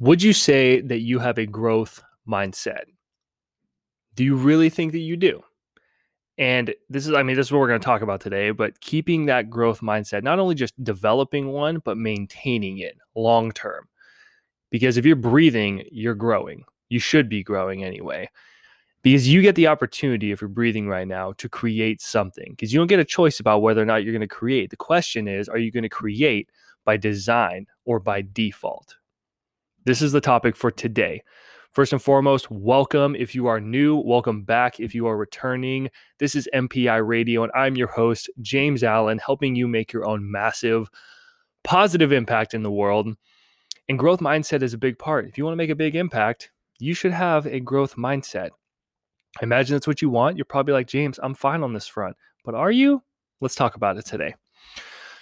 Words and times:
Would 0.00 0.22
you 0.22 0.32
say 0.32 0.80
that 0.80 1.00
you 1.00 1.18
have 1.18 1.38
a 1.38 1.46
growth 1.46 2.02
mindset? 2.28 2.84
Do 4.14 4.22
you 4.22 4.36
really 4.36 4.68
think 4.70 4.92
that 4.92 4.98
you 4.98 5.16
do? 5.16 5.42
And 6.38 6.72
this 6.88 7.04
is, 7.04 7.14
I 7.14 7.24
mean, 7.24 7.34
this 7.34 7.48
is 7.48 7.52
what 7.52 7.58
we're 7.58 7.66
going 7.68 7.80
to 7.80 7.84
talk 7.84 8.02
about 8.02 8.20
today, 8.20 8.52
but 8.52 8.80
keeping 8.80 9.26
that 9.26 9.50
growth 9.50 9.80
mindset, 9.80 10.22
not 10.22 10.38
only 10.38 10.54
just 10.54 10.82
developing 10.84 11.48
one, 11.48 11.80
but 11.84 11.98
maintaining 11.98 12.78
it 12.78 12.96
long 13.16 13.50
term. 13.50 13.88
Because 14.70 14.96
if 14.96 15.04
you're 15.04 15.16
breathing, 15.16 15.84
you're 15.90 16.14
growing. 16.14 16.62
You 16.88 17.00
should 17.00 17.28
be 17.28 17.42
growing 17.42 17.82
anyway. 17.82 18.30
Because 19.02 19.26
you 19.26 19.42
get 19.42 19.56
the 19.56 19.66
opportunity, 19.66 20.30
if 20.30 20.40
you're 20.40 20.48
breathing 20.48 20.86
right 20.88 21.08
now, 21.08 21.32
to 21.38 21.48
create 21.48 22.00
something. 22.00 22.50
Because 22.50 22.72
you 22.72 22.78
don't 22.78 22.86
get 22.86 23.00
a 23.00 23.04
choice 23.04 23.40
about 23.40 23.62
whether 23.62 23.82
or 23.82 23.86
not 23.86 24.04
you're 24.04 24.12
going 24.12 24.20
to 24.20 24.28
create. 24.28 24.70
The 24.70 24.76
question 24.76 25.26
is, 25.26 25.48
are 25.48 25.58
you 25.58 25.72
going 25.72 25.82
to 25.82 25.88
create 25.88 26.50
by 26.84 26.98
design 26.98 27.66
or 27.84 27.98
by 27.98 28.22
default? 28.22 28.94
This 29.84 30.02
is 30.02 30.12
the 30.12 30.20
topic 30.20 30.56
for 30.56 30.70
today. 30.70 31.22
First 31.70 31.92
and 31.92 32.02
foremost, 32.02 32.50
welcome 32.50 33.14
if 33.14 33.34
you 33.34 33.46
are 33.46 33.60
new, 33.60 33.96
welcome 33.96 34.42
back 34.42 34.80
if 34.80 34.94
you 34.94 35.06
are 35.06 35.16
returning. 35.16 35.88
This 36.18 36.34
is 36.34 36.48
MPI 36.52 37.06
Radio, 37.06 37.44
and 37.44 37.52
I'm 37.54 37.76
your 37.76 37.86
host, 37.86 38.28
James 38.40 38.82
Allen, 38.82 39.18
helping 39.18 39.54
you 39.54 39.68
make 39.68 39.92
your 39.92 40.04
own 40.04 40.28
massive 40.30 40.90
positive 41.62 42.10
impact 42.10 42.54
in 42.54 42.64
the 42.64 42.72
world. 42.72 43.14
And 43.88 43.98
growth 43.98 44.18
mindset 44.18 44.62
is 44.62 44.74
a 44.74 44.78
big 44.78 44.98
part. 44.98 45.28
If 45.28 45.38
you 45.38 45.44
want 45.44 45.52
to 45.52 45.58
make 45.58 45.70
a 45.70 45.76
big 45.76 45.94
impact, 45.94 46.50
you 46.80 46.92
should 46.92 47.12
have 47.12 47.46
a 47.46 47.60
growth 47.60 47.94
mindset. 47.94 48.50
I 49.40 49.44
imagine 49.44 49.74
that's 49.74 49.86
what 49.86 50.02
you 50.02 50.10
want. 50.10 50.36
You're 50.36 50.44
probably 50.44 50.74
like, 50.74 50.88
James, 50.88 51.20
I'm 51.22 51.34
fine 51.34 51.62
on 51.62 51.72
this 51.72 51.86
front. 51.86 52.16
But 52.44 52.56
are 52.56 52.72
you? 52.72 53.02
Let's 53.40 53.54
talk 53.54 53.76
about 53.76 53.96
it 53.96 54.06
today. 54.06 54.34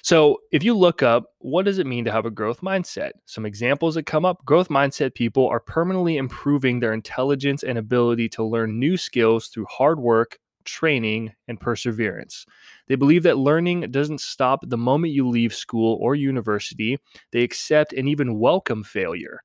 So, 0.07 0.39
if 0.53 0.63
you 0.63 0.73
look 0.73 1.03
up 1.03 1.33
what 1.41 1.65
does 1.65 1.81
it 1.81 1.87
mean 1.87 2.05
to 2.05 2.13
have 2.13 2.27
a 2.27 2.31
growth 2.31 2.61
mindset? 2.61 3.11
Some 3.25 3.45
examples 3.45 3.97
that 3.97 4.05
come 4.07 4.25
up 4.25 4.45
growth 4.45 4.69
mindset 4.69 5.17
people 5.17 5.49
are 5.49 5.59
permanently 5.59 6.17
improving 6.17 6.79
their 6.79 6.93
intelligence 6.93 7.65
and 7.65 7.77
ability 7.77 8.29
to 8.29 8.45
learn 8.45 8.79
new 8.79 8.97
skills 8.97 9.49
through 9.49 9.67
hard 9.69 9.99
work, 9.99 10.39
training, 10.65 11.33
and 11.49 11.59
perseverance. 11.59 12.47
They 12.87 12.95
believe 12.95 13.25
that 13.25 13.39
learning 13.39 13.91
doesn't 13.91 14.21
stop 14.21 14.61
the 14.63 14.79
moment 14.79 15.13
you 15.13 15.29
leave 15.29 15.53
school 15.53 15.99
or 16.01 16.15
university. 16.15 17.01
They 17.33 17.43
accept 17.43 17.93
and 17.93 18.09
even 18.09 18.39
welcome 18.39 18.85
failure 18.85 19.41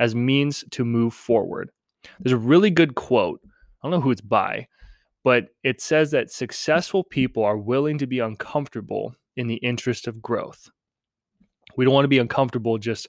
as 0.00 0.14
means 0.14 0.64
to 0.70 0.86
move 0.86 1.12
forward. 1.12 1.72
There's 2.20 2.32
a 2.32 2.38
really 2.38 2.70
good 2.70 2.94
quote. 2.94 3.42
I 3.44 3.50
don't 3.82 3.90
know 3.90 4.00
who 4.00 4.12
it's 4.12 4.22
by, 4.22 4.68
but 5.24 5.48
it 5.62 5.82
says 5.82 6.10
that 6.12 6.30
successful 6.30 7.04
people 7.04 7.44
are 7.44 7.58
willing 7.58 7.98
to 7.98 8.06
be 8.06 8.20
uncomfortable 8.20 9.14
in 9.36 9.46
the 9.46 9.56
interest 9.56 10.06
of 10.06 10.22
growth. 10.22 10.70
We 11.76 11.84
don't 11.84 11.94
want 11.94 12.04
to 12.04 12.08
be 12.08 12.18
uncomfortable 12.18 12.78
just 12.78 13.08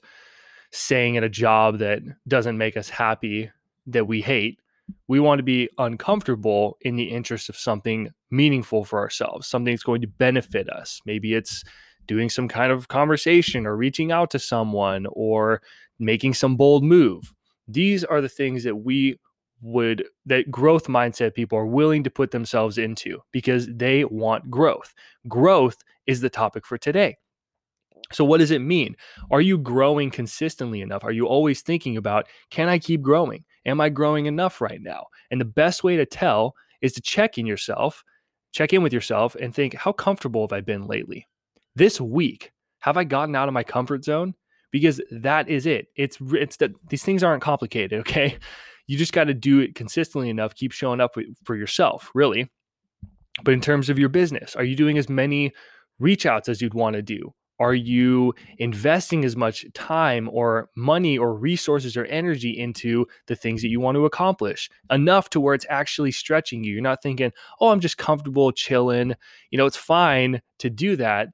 staying 0.70 1.16
at 1.16 1.24
a 1.24 1.28
job 1.28 1.78
that 1.78 2.02
doesn't 2.26 2.58
make 2.58 2.76
us 2.76 2.88
happy, 2.88 3.50
that 3.86 4.06
we 4.06 4.20
hate. 4.20 4.60
We 5.06 5.20
want 5.20 5.38
to 5.38 5.44
be 5.44 5.68
uncomfortable 5.78 6.78
in 6.82 6.96
the 6.96 7.04
interest 7.04 7.48
of 7.48 7.56
something 7.56 8.10
meaningful 8.30 8.84
for 8.84 8.98
ourselves, 8.98 9.46
something 9.46 9.72
that's 9.72 9.82
going 9.82 10.02
to 10.02 10.06
benefit 10.06 10.68
us. 10.68 11.00
Maybe 11.06 11.34
it's 11.34 11.64
doing 12.06 12.30
some 12.30 12.48
kind 12.48 12.72
of 12.72 12.88
conversation 12.88 13.66
or 13.66 13.76
reaching 13.76 14.12
out 14.12 14.30
to 14.30 14.38
someone 14.38 15.06
or 15.12 15.62
making 15.98 16.34
some 16.34 16.56
bold 16.56 16.84
move. 16.84 17.34
These 17.66 18.02
are 18.04 18.20
the 18.20 18.28
things 18.28 18.64
that 18.64 18.76
we 18.76 19.18
would 19.60 20.04
that 20.26 20.50
growth 20.50 20.86
mindset 20.86 21.34
people 21.34 21.58
are 21.58 21.66
willing 21.66 22.04
to 22.04 22.10
put 22.10 22.30
themselves 22.30 22.78
into 22.78 23.20
because 23.32 23.66
they 23.66 24.04
want 24.04 24.50
growth. 24.50 24.94
Growth 25.26 25.82
is 26.06 26.20
the 26.20 26.30
topic 26.30 26.66
for 26.66 26.78
today. 26.78 27.16
So, 28.12 28.24
what 28.24 28.38
does 28.38 28.50
it 28.50 28.60
mean? 28.60 28.96
Are 29.30 29.40
you 29.40 29.58
growing 29.58 30.10
consistently 30.10 30.80
enough? 30.80 31.04
Are 31.04 31.12
you 31.12 31.26
always 31.26 31.60
thinking 31.60 31.96
about, 31.96 32.26
can 32.50 32.68
I 32.68 32.78
keep 32.78 33.02
growing? 33.02 33.44
Am 33.66 33.80
I 33.80 33.90
growing 33.90 34.26
enough 34.26 34.60
right 34.60 34.80
now? 34.80 35.06
And 35.30 35.40
the 35.40 35.44
best 35.44 35.84
way 35.84 35.96
to 35.96 36.06
tell 36.06 36.54
is 36.80 36.92
to 36.94 37.02
check 37.02 37.36
in 37.36 37.46
yourself, 37.46 38.04
check 38.52 38.72
in 38.72 38.82
with 38.82 38.92
yourself, 38.92 39.34
and 39.34 39.54
think, 39.54 39.74
how 39.74 39.92
comfortable 39.92 40.42
have 40.42 40.52
I 40.52 40.60
been 40.60 40.86
lately? 40.86 41.26
This 41.74 42.00
week, 42.00 42.52
have 42.80 42.96
I 42.96 43.04
gotten 43.04 43.36
out 43.36 43.48
of 43.48 43.54
my 43.54 43.62
comfort 43.62 44.04
zone? 44.04 44.34
Because 44.70 45.00
that 45.10 45.48
is 45.48 45.66
it. 45.66 45.88
It's 45.96 46.18
it's 46.32 46.56
that 46.58 46.72
these 46.88 47.02
things 47.02 47.22
aren't 47.22 47.42
complicated. 47.42 48.00
Okay, 48.08 48.38
you 48.88 48.98
just 48.98 49.12
got 49.12 49.24
to 49.24 49.34
do 49.34 49.60
it 49.60 49.76
consistently 49.76 50.28
enough. 50.30 50.54
Keep 50.54 50.72
showing 50.72 51.00
up 51.00 51.14
for 51.44 51.54
yourself, 51.54 52.10
really. 52.14 52.50
But 53.44 53.54
in 53.54 53.60
terms 53.60 53.88
of 53.88 53.98
your 53.98 54.08
business, 54.08 54.56
are 54.56 54.64
you 54.64 54.74
doing 54.74 54.98
as 54.98 55.08
many 55.08 55.52
reach 56.00 56.26
outs 56.26 56.48
as 56.48 56.60
you'd 56.60 56.74
want 56.74 56.96
to 56.96 57.02
do? 57.02 57.34
Are 57.60 57.74
you 57.74 58.34
investing 58.58 59.24
as 59.24 59.36
much 59.36 59.66
time 59.74 60.28
or 60.32 60.70
money 60.76 61.18
or 61.18 61.34
resources 61.34 61.96
or 61.96 62.04
energy 62.04 62.50
into 62.50 63.06
the 63.26 63.34
things 63.34 63.62
that 63.62 63.68
you 63.68 63.80
want 63.80 63.96
to 63.96 64.06
accomplish 64.06 64.70
enough 64.90 65.28
to 65.30 65.40
where 65.40 65.54
it's 65.54 65.66
actually 65.68 66.12
stretching 66.12 66.62
you? 66.62 66.72
You're 66.72 66.82
not 66.82 67.02
thinking, 67.02 67.32
oh, 67.60 67.70
I'm 67.70 67.80
just 67.80 67.98
comfortable 67.98 68.52
chilling. 68.52 69.14
You 69.50 69.58
know, 69.58 69.66
it's 69.66 69.76
fine 69.76 70.40
to 70.60 70.70
do 70.70 70.96
that, 70.96 71.28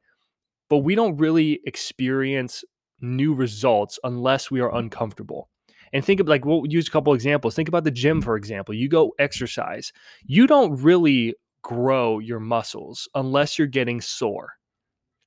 but 0.71 0.79
we 0.79 0.95
don't 0.95 1.19
really 1.19 1.61
experience 1.67 2.65
new 3.01 3.35
results 3.35 3.99
unless 4.03 4.51
we 4.51 4.61
are 4.61 4.75
uncomfortable. 4.75 5.51
And 5.95 6.05
think 6.05 6.21
of 6.21 6.29
like 6.29 6.45
we'll 6.45 6.67
use 6.67 6.89
a 6.89 6.91
couple 6.91 7.15
examples. 7.15 7.55
Think 7.55 7.69
about 7.69 7.85
the 7.85 7.91
gym, 7.91 8.19
mm-hmm. 8.19 8.25
for 8.25 8.37
example. 8.37 8.75
You 8.75 8.89
go 8.89 9.15
exercise. 9.19 9.93
You 10.27 10.47
don't 10.47 10.83
really 10.83 11.35
grow 11.63 12.19
your 12.19 12.41
muscles 12.41 13.09
unless 13.15 13.59
you're 13.59 13.67
getting 13.67 14.01
sore 14.01 14.53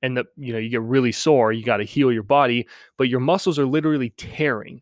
and 0.02 0.16
the 0.16 0.24
you 0.36 0.52
know 0.52 0.58
you 0.58 0.68
get 0.68 0.82
really 0.82 1.10
sore 1.10 1.52
you 1.52 1.64
got 1.64 1.78
to 1.78 1.84
heal 1.84 2.12
your 2.12 2.22
body 2.22 2.66
but 2.96 3.08
your 3.08 3.18
muscles 3.18 3.58
are 3.58 3.66
literally 3.66 4.10
tearing 4.10 4.80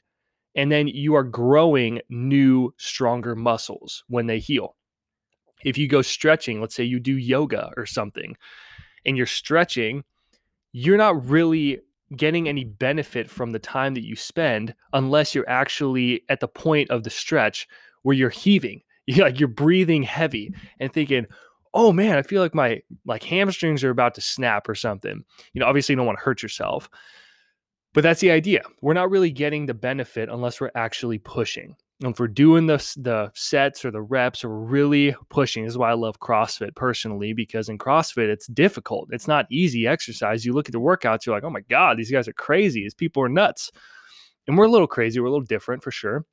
and 0.55 0.71
then 0.71 0.87
you 0.87 1.15
are 1.15 1.25
growing 1.25 1.99
new 2.11 2.73
stronger 2.77 3.35
muscles 3.35 4.05
when 4.09 4.27
they 4.27 4.39
heal 4.39 4.77
if 5.65 5.79
you 5.79 5.89
go 5.89 6.03
stretching 6.03 6.61
let's 6.61 6.75
say 6.75 6.85
you 6.85 7.01
do 7.01 7.17
yoga 7.17 7.73
or 7.79 7.87
something 7.87 8.37
and 9.07 9.17
you're 9.17 9.25
stretching 9.25 10.05
you're 10.73 10.99
not 10.99 11.27
really 11.27 11.81
getting 12.15 12.49
any 12.49 12.65
benefit 12.65 13.29
from 13.29 13.53
the 13.53 13.59
time 13.59 13.95
that 13.95 14.05
you 14.05 14.15
spend 14.15 14.75
unless 14.93 15.35
you're 15.35 15.49
actually 15.49 16.23
at 16.29 16.41
the 16.41 16.49
point 16.49 16.91
of 16.91 17.03
the 17.03 17.11
stretch 17.11 17.67
where 18.03 18.15
you're 18.15 18.31
heaving 18.31 18.81
you're 19.07 19.27
like 19.27 19.41
you're 19.41 19.49
breathing 19.49 20.03
heavy 20.03 20.53
and 20.79 20.93
thinking 20.93 21.27
oh 21.77 21.93
man, 21.93 22.17
I 22.17 22.23
feel 22.23 22.43
like 22.43 22.55
my 22.55 22.81
like 23.05 23.23
hamstrings 23.23 23.85
are 23.85 23.91
about 23.91 24.15
to 24.15 24.23
snap 24.23 24.69
or 24.69 24.75
something. 24.75 25.23
You 25.53 25.61
know, 25.61 25.67
obviously 25.67 25.93
you 25.93 25.97
don't 25.97 26.07
want 26.07 26.19
to 26.19 26.25
hurt 26.25 26.43
yourself. 26.43 26.89
But 27.93 28.03
that's 28.03 28.21
the 28.21 28.31
idea. 28.31 28.63
We're 28.83 28.95
not 28.95 29.11
really 29.11 29.31
getting 29.31 29.67
the 29.67 29.75
benefit 29.75 30.29
unless 30.29 30.61
we're 30.61 30.71
actually 30.75 31.19
pushing. 31.19 31.77
And 32.03 32.15
we're 32.19 32.29
doing 32.29 32.67
the, 32.67 32.77
the 32.99 33.33
sets 33.35 33.83
or 33.85 33.91
the 33.91 34.03
reps 34.03 34.45
or 34.45 34.51
really 34.51 35.17
pushing, 35.31 35.65
this 35.65 35.73
is 35.73 35.79
why 35.79 35.91
I 35.91 35.95
love 35.95 36.21
CrossFit 36.21 36.75
personally, 36.75 37.33
because 37.33 37.71
in 37.71 37.79
CrossFit, 37.79 38.29
it's 38.29 38.47
difficult. 38.49 39.09
It's 39.13 39.27
not 39.27 39.47
easy 39.51 39.87
exercise. 39.87 40.45
You 40.45 40.53
look 40.53 40.69
at 40.69 40.73
the 40.73 40.81
workouts, 40.81 41.25
you're 41.25 41.35
like, 41.35 41.45
oh 41.45 41.51
my 41.51 41.63
God, 41.71 41.97
these 41.97 42.11
guys 42.11 42.29
are 42.29 42.35
crazy. 42.35 42.83
These 42.83 42.93
people 42.93 43.23
are 43.23 43.31
nuts. 43.31 43.71
And 44.47 44.59
we're 44.59 44.67
a 44.67 44.71
little 44.71 44.87
crazy. 44.87 45.21
We're 45.21 45.27
a 45.27 45.31
little 45.31 45.47
different 45.47 45.83
for 45.83 45.91
sure 45.91 46.27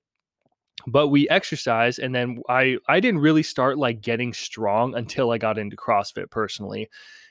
but 0.88 1.10
we 1.10 1.30
exercise 1.30 2.00
and 2.00 2.14
then 2.14 2.42
i 2.50 2.78
i 2.88 3.00
didn't 3.00 3.22
really 3.22 3.44
start 3.44 3.78
like 3.78 4.02
getting 4.02 4.34
strong 4.34 4.96
until 4.96 5.32
i 5.32 5.38
got 5.38 5.58
into 5.58 5.76
crossfit 5.76 6.30
personally 6.30 6.90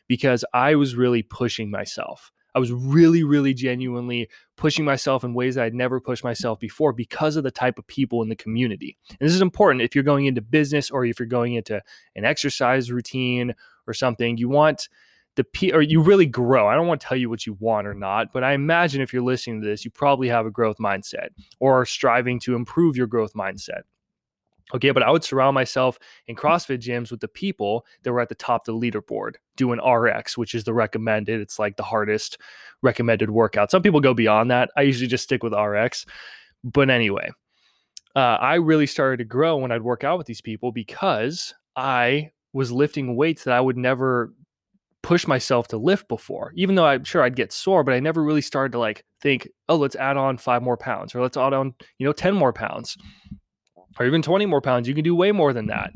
because 0.09 0.44
i 0.54 0.75
was 0.75 0.97
really 0.97 1.22
pushing 1.22 1.70
myself 1.70 2.31
i 2.54 2.58
was 2.58 2.72
really 2.72 3.22
really 3.22 3.54
genuinely 3.54 4.28
pushing 4.56 4.84
myself 4.84 5.24
in 5.24 5.34
ways 5.34 5.54
that 5.54 5.64
i'd 5.64 5.74
never 5.74 6.00
pushed 6.00 6.24
myself 6.24 6.58
before 6.58 6.92
because 6.92 7.36
of 7.36 7.44
the 7.44 7.50
type 7.50 7.78
of 7.78 7.86
people 7.86 8.22
in 8.22 8.28
the 8.28 8.36
community 8.36 8.96
and 9.08 9.18
this 9.20 9.34
is 9.34 9.40
important 9.40 9.82
if 9.82 9.94
you're 9.94 10.04
going 10.04 10.26
into 10.26 10.40
business 10.40 10.90
or 10.90 11.04
if 11.04 11.18
you're 11.18 11.26
going 11.26 11.54
into 11.54 11.80
an 12.16 12.24
exercise 12.24 12.90
routine 12.90 13.54
or 13.86 13.94
something 13.94 14.36
you 14.36 14.48
want 14.48 14.88
the 15.36 15.44
P 15.44 15.72
or 15.72 15.80
you 15.80 16.02
really 16.02 16.26
grow. 16.26 16.68
I 16.68 16.74
don't 16.74 16.86
want 16.86 17.00
to 17.00 17.06
tell 17.06 17.16
you 17.16 17.30
what 17.30 17.46
you 17.46 17.56
want 17.58 17.86
or 17.86 17.94
not, 17.94 18.32
but 18.32 18.44
I 18.44 18.52
imagine 18.52 19.00
if 19.00 19.12
you're 19.12 19.22
listening 19.22 19.62
to 19.62 19.66
this, 19.66 19.84
you 19.84 19.90
probably 19.90 20.28
have 20.28 20.46
a 20.46 20.50
growth 20.50 20.76
mindset 20.78 21.28
or 21.58 21.81
are 21.81 21.87
striving 21.87 22.38
to 22.40 22.54
improve 22.54 22.96
your 22.96 23.06
growth 23.06 23.32
mindset. 23.34 23.82
Okay, 24.74 24.90
but 24.90 25.02
I 25.02 25.10
would 25.10 25.24
surround 25.24 25.54
myself 25.54 25.98
in 26.26 26.36
CrossFit 26.36 26.78
gyms 26.78 27.10
with 27.10 27.20
the 27.20 27.28
people 27.28 27.84
that 28.02 28.12
were 28.12 28.20
at 28.20 28.28
the 28.28 28.34
top 28.34 28.66
of 28.66 28.80
the 28.80 28.90
leaderboard 28.90 29.34
doing 29.56 29.80
RX, 29.80 30.38
which 30.38 30.54
is 30.54 30.64
the 30.64 30.72
recommended. 30.72 31.40
It's 31.40 31.58
like 31.58 31.76
the 31.76 31.82
hardest 31.82 32.38
recommended 32.80 33.30
workout. 33.30 33.70
Some 33.70 33.82
people 33.82 34.00
go 34.00 34.14
beyond 34.14 34.50
that. 34.50 34.70
I 34.76 34.82
usually 34.82 35.08
just 35.08 35.24
stick 35.24 35.42
with 35.42 35.52
RX. 35.52 36.06
But 36.64 36.88
anyway, 36.88 37.30
uh, 38.16 38.38
I 38.40 38.54
really 38.54 38.86
started 38.86 39.19
to 39.19 39.24
grow 39.24 39.56
when 39.56 39.72
I'd 39.72 39.82
work 39.82 40.04
out 40.04 40.19
with 40.19 40.26
these 40.26 40.40
people 40.40 40.72
because 40.72 41.54
I 41.76 42.30
was 42.52 42.72
lifting 42.72 43.16
weights 43.16 43.44
that 43.44 43.54
I 43.54 43.60
would 43.60 43.76
never 43.76 44.32
push 45.02 45.26
myself 45.26 45.68
to 45.68 45.76
lift 45.76 46.08
before, 46.08 46.52
even 46.54 46.76
though 46.76 46.86
I'm 46.86 47.04
sure 47.04 47.22
I'd 47.22 47.36
get 47.36 47.52
sore, 47.52 47.82
but 47.82 47.94
I 47.94 48.00
never 48.00 48.22
really 48.22 48.40
started 48.40 48.72
to 48.72 48.78
like 48.78 49.04
think, 49.20 49.48
oh, 49.68 49.76
let's 49.76 49.96
add 49.96 50.16
on 50.16 50.38
five 50.38 50.62
more 50.62 50.76
pounds 50.76 51.14
or 51.14 51.20
let's 51.20 51.36
add 51.36 51.52
on, 51.52 51.75
you 51.98 52.06
know, 52.06 52.12
10 52.12 52.34
more 52.34 52.52
pounds 52.52 52.96
or 53.98 54.06
even 54.06 54.22
20 54.22 54.46
more 54.46 54.60
pounds. 54.60 54.88
You 54.88 54.94
can 54.94 55.04
do 55.04 55.14
way 55.14 55.32
more 55.32 55.52
than 55.52 55.66
that. 55.66 55.92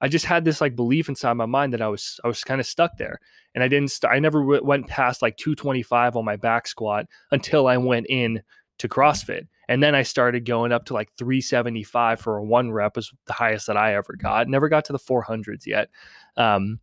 I 0.00 0.08
just 0.08 0.26
had 0.26 0.44
this 0.44 0.60
like 0.60 0.76
belief 0.76 1.08
inside 1.08 1.34
my 1.34 1.46
mind 1.46 1.72
that 1.72 1.82
I 1.82 1.88
was, 1.88 2.20
I 2.24 2.28
was 2.28 2.44
kind 2.44 2.60
of 2.60 2.66
stuck 2.66 2.98
there. 2.98 3.20
And 3.54 3.62
I 3.62 3.68
didn't, 3.68 3.90
st- 3.90 4.12
I 4.12 4.18
never 4.18 4.42
went 4.42 4.88
past 4.88 5.22
like 5.22 5.36
225 5.36 6.16
on 6.16 6.24
my 6.24 6.36
back 6.36 6.66
squat 6.66 7.06
until 7.30 7.66
I 7.66 7.76
went 7.76 8.06
in 8.08 8.42
to 8.78 8.88
CrossFit. 8.88 9.46
And 9.68 9.82
then 9.82 9.94
I 9.94 10.02
started 10.02 10.44
going 10.44 10.72
up 10.72 10.84
to 10.86 10.94
like 10.94 11.12
375 11.12 12.20
for 12.20 12.36
a 12.36 12.44
one 12.44 12.70
rep 12.72 12.96
was 12.96 13.12
the 13.26 13.32
highest 13.32 13.66
that 13.68 13.76
I 13.76 13.94
ever 13.94 14.14
got. 14.16 14.48
Never 14.48 14.68
got 14.68 14.84
to 14.86 14.92
the 14.92 14.98
400s 14.98 15.66
yet. 15.66 15.88
Um, 16.36 16.80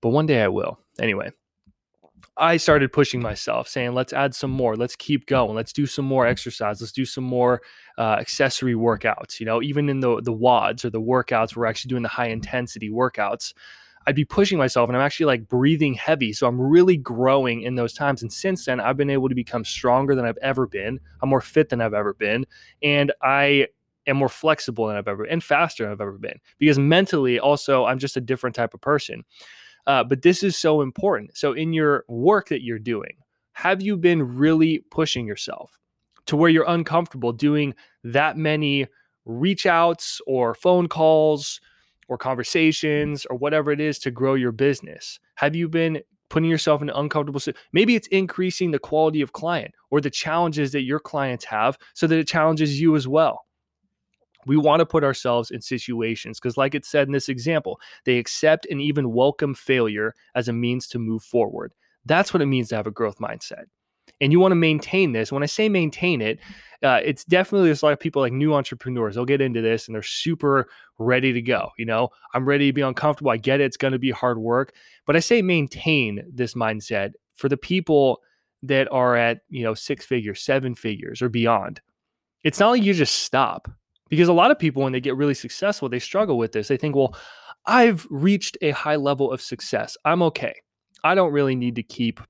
but 0.00 0.08
one 0.08 0.26
day 0.26 0.42
I 0.42 0.48
will. 0.48 0.78
Anyway, 0.98 1.30
I 2.36 2.56
started 2.56 2.92
pushing 2.92 3.22
myself, 3.22 3.68
saying, 3.68 3.94
let's 3.94 4.12
add 4.12 4.34
some 4.34 4.50
more. 4.50 4.74
Let's 4.76 4.96
keep 4.96 5.26
going. 5.26 5.54
Let's 5.54 5.72
do 5.72 5.86
some 5.86 6.04
more 6.04 6.26
exercise. 6.26 6.80
Let's 6.80 6.92
do 6.92 7.04
some 7.04 7.24
more 7.24 7.62
uh, 7.96 8.16
accessory 8.18 8.74
workouts. 8.74 9.38
You 9.38 9.46
know, 9.46 9.62
even 9.62 9.88
in 9.88 10.00
the, 10.00 10.20
the 10.20 10.32
WODs 10.32 10.84
or 10.84 10.90
the 10.90 11.00
workouts, 11.00 11.54
we're 11.54 11.66
actually 11.66 11.90
doing 11.90 12.02
the 12.02 12.08
high 12.08 12.28
intensity 12.28 12.90
workouts. 12.90 13.54
I'd 14.06 14.16
be 14.16 14.24
pushing 14.24 14.58
myself 14.58 14.88
and 14.88 14.96
I'm 14.96 15.02
actually 15.02 15.26
like 15.26 15.48
breathing 15.48 15.94
heavy. 15.94 16.32
So 16.32 16.46
I'm 16.46 16.60
really 16.60 16.96
growing 16.96 17.62
in 17.62 17.76
those 17.76 17.94
times. 17.94 18.20
And 18.20 18.32
since 18.32 18.64
then, 18.64 18.80
I've 18.80 18.96
been 18.96 19.10
able 19.10 19.28
to 19.28 19.34
become 19.34 19.64
stronger 19.64 20.14
than 20.14 20.26
I've 20.26 20.38
ever 20.42 20.66
been. 20.66 21.00
I'm 21.22 21.28
more 21.28 21.40
fit 21.40 21.68
than 21.68 21.80
I've 21.80 21.94
ever 21.94 22.14
been. 22.14 22.44
And 22.82 23.12
I 23.22 23.68
am 24.06 24.16
more 24.18 24.28
flexible 24.28 24.86
than 24.88 24.96
I've 24.96 25.08
ever 25.08 25.24
been 25.24 25.32
and 25.32 25.42
faster 25.42 25.84
than 25.84 25.92
I've 25.92 26.00
ever 26.00 26.18
been 26.18 26.38
because 26.58 26.78
mentally, 26.78 27.38
also, 27.38 27.84
I'm 27.84 27.98
just 27.98 28.16
a 28.16 28.20
different 28.20 28.56
type 28.56 28.74
of 28.74 28.80
person. 28.80 29.24
Uh, 29.86 30.02
but 30.04 30.22
this 30.22 30.42
is 30.42 30.56
so 30.56 30.80
important. 30.80 31.36
So, 31.36 31.52
in 31.52 31.72
your 31.72 32.04
work 32.08 32.48
that 32.48 32.62
you're 32.62 32.78
doing, 32.78 33.16
have 33.52 33.82
you 33.82 33.96
been 33.96 34.36
really 34.36 34.84
pushing 34.90 35.26
yourself 35.26 35.78
to 36.26 36.36
where 36.36 36.50
you're 36.50 36.68
uncomfortable 36.68 37.32
doing 37.32 37.74
that 38.02 38.36
many 38.36 38.86
reach 39.24 39.66
outs 39.66 40.20
or 40.26 40.54
phone 40.54 40.88
calls 40.88 41.60
or 42.08 42.18
conversations 42.18 43.26
or 43.26 43.36
whatever 43.36 43.70
it 43.70 43.80
is 43.80 43.98
to 44.00 44.10
grow 44.10 44.34
your 44.34 44.52
business? 44.52 45.20
Have 45.36 45.54
you 45.54 45.68
been 45.68 46.02
putting 46.30 46.50
yourself 46.50 46.82
in 46.82 46.88
an 46.88 46.96
uncomfortable 46.96 47.40
maybe 47.72 47.94
it's 47.94 48.08
increasing 48.08 48.70
the 48.70 48.78
quality 48.78 49.20
of 49.20 49.32
client 49.32 49.72
or 49.90 50.00
the 50.00 50.10
challenges 50.10 50.72
that 50.72 50.82
your 50.82 50.98
clients 50.98 51.44
have 51.44 51.78
so 51.92 52.06
that 52.06 52.18
it 52.18 52.26
challenges 52.26 52.80
you 52.80 52.96
as 52.96 53.06
well 53.06 53.44
we 54.46 54.56
want 54.56 54.80
to 54.80 54.86
put 54.86 55.04
ourselves 55.04 55.50
in 55.50 55.60
situations 55.60 56.38
because, 56.38 56.56
like 56.56 56.74
it 56.74 56.84
said 56.84 57.08
in 57.08 57.12
this 57.12 57.28
example, 57.28 57.80
they 58.04 58.18
accept 58.18 58.66
and 58.70 58.80
even 58.80 59.12
welcome 59.12 59.54
failure 59.54 60.14
as 60.34 60.48
a 60.48 60.52
means 60.52 60.86
to 60.88 60.98
move 60.98 61.22
forward. 61.22 61.72
That's 62.04 62.34
what 62.34 62.42
it 62.42 62.46
means 62.46 62.68
to 62.68 62.76
have 62.76 62.86
a 62.86 62.90
growth 62.90 63.18
mindset. 63.18 63.64
And 64.20 64.32
you 64.32 64.38
want 64.38 64.52
to 64.52 64.56
maintain 64.56 65.12
this. 65.12 65.32
When 65.32 65.42
I 65.42 65.46
say 65.46 65.68
maintain 65.68 66.20
it, 66.20 66.38
uh, 66.82 67.00
it's 67.02 67.24
definitely 67.24 67.68
there's 67.68 67.82
a 67.82 67.86
lot 67.86 67.92
of 67.92 68.00
people 68.00 68.22
like 68.22 68.32
new 68.32 68.54
entrepreneurs. 68.54 69.14
They'll 69.14 69.24
get 69.24 69.40
into 69.40 69.60
this 69.60 69.88
and 69.88 69.94
they're 69.94 70.02
super 70.02 70.68
ready 70.98 71.32
to 71.32 71.42
go. 71.42 71.70
You 71.78 71.86
know, 71.86 72.10
I'm 72.32 72.44
ready 72.44 72.68
to 72.68 72.72
be 72.72 72.82
uncomfortable. 72.82 73.30
I 73.30 73.38
get 73.38 73.60
it. 73.60 73.64
It's 73.64 73.76
going 73.76 73.92
to 73.92 73.98
be 73.98 74.10
hard 74.10 74.38
work. 74.38 74.74
But 75.06 75.16
I 75.16 75.20
say 75.20 75.42
maintain 75.42 76.24
this 76.32 76.54
mindset 76.54 77.12
for 77.34 77.48
the 77.48 77.56
people 77.56 78.20
that 78.62 78.90
are 78.92 79.16
at, 79.16 79.40
you 79.48 79.64
know, 79.64 79.74
six 79.74 80.04
figures, 80.04 80.42
seven 80.42 80.74
figures 80.74 81.20
or 81.20 81.28
beyond. 81.28 81.80
It's 82.44 82.60
not 82.60 82.70
like 82.70 82.82
you 82.82 82.94
just 82.94 83.22
stop 83.22 83.68
because 84.08 84.28
a 84.28 84.32
lot 84.32 84.50
of 84.50 84.58
people, 84.58 84.82
when 84.82 84.92
they 84.92 85.00
get 85.00 85.16
really 85.16 85.34
successful, 85.34 85.88
they 85.88 85.98
struggle 85.98 86.38
with 86.38 86.52
this. 86.52 86.68
They 86.68 86.76
think, 86.76 86.94
well, 86.94 87.16
I've 87.66 88.06
reached 88.10 88.58
a 88.60 88.70
high 88.72 88.96
level 88.96 89.32
of 89.32 89.40
success. 89.40 89.96
I'm 90.04 90.22
okay. 90.22 90.54
I 91.02 91.14
don't 91.14 91.32
really 91.32 91.54
need 91.54 91.76
to 91.76 91.82
keep 91.82 92.20